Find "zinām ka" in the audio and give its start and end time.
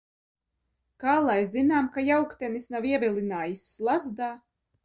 1.51-2.05